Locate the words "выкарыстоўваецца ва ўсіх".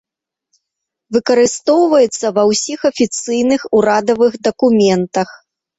1.17-2.79